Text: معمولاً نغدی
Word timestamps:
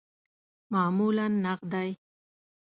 معمولاً 0.71 1.27
نغدی 1.29 1.89